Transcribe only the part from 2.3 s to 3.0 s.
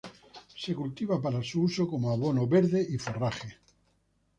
verde y